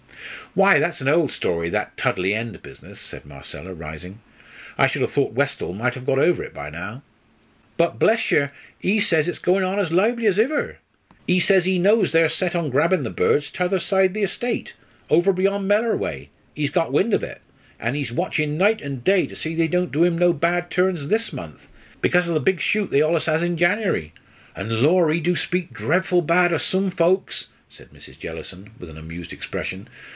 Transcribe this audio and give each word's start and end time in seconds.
"Why, 0.53 0.79
that's 0.79 0.99
an 0.99 1.07
old 1.07 1.31
story 1.31 1.69
that 1.69 1.95
Tudley 1.95 2.33
End 2.33 2.61
business" 2.61 2.99
said 2.99 3.25
Marcella, 3.25 3.73
rising. 3.73 4.19
"I 4.77 4.85
should 4.85 5.01
have 5.01 5.11
thought 5.11 5.31
Westall 5.31 5.71
might 5.71 5.93
have 5.93 6.05
got 6.05 6.19
over 6.19 6.43
it 6.43 6.53
by 6.53 6.69
now." 6.69 7.03
"But 7.77 7.99
bless 7.99 8.31
yer, 8.31 8.51
ee 8.81 8.99
says 8.99 9.29
it's 9.29 9.39
goin' 9.39 9.63
on 9.63 9.79
as 9.79 9.93
lively 9.93 10.25
as 10.27 10.37
iver. 10.37 10.79
Ee 11.25 11.39
says 11.39 11.65
ee 11.65 11.79
knows 11.79 12.11
they're 12.11 12.27
set 12.27 12.53
on 12.53 12.69
grabbin' 12.69 13.03
the 13.03 13.09
birds 13.09 13.49
t'other 13.49 13.79
side 13.79 14.13
the 14.13 14.23
estate, 14.23 14.73
over 15.09 15.31
beyond 15.31 15.69
Mellor 15.69 15.95
way 15.95 16.27
ee's 16.57 16.69
got 16.69 16.91
wind 16.91 17.13
of 17.13 17.23
it 17.23 17.39
an' 17.79 17.95
ee's 17.95 18.11
watchin' 18.11 18.57
night 18.57 18.81
an' 18.81 18.97
day 18.99 19.25
to 19.27 19.37
see 19.37 19.55
they 19.55 19.69
don't 19.69 19.89
do 19.93 20.03
him 20.03 20.17
no 20.17 20.33
bad 20.33 20.69
turn 20.69 20.95
this 21.07 21.31
month, 21.31 21.69
bekase 22.01 22.27
o' 22.27 22.33
the 22.33 22.41
big 22.41 22.59
shoot 22.59 22.91
they 22.91 22.99
allus 23.01 23.27
has 23.27 23.41
in 23.41 23.55
January. 23.55 24.11
An' 24.53 24.83
lor', 24.83 25.13
ee 25.13 25.21
do 25.21 25.37
speak 25.37 25.71
drefful 25.71 26.21
bad 26.21 26.51
o' 26.51 26.57
soom 26.57 26.89
folks," 26.91 27.47
said 27.69 27.91
Mrs. 27.91 28.19
Jellison, 28.19 28.71
with 28.77 28.89
an 28.89 28.97
amused 28.97 29.31
expression. 29.31 29.87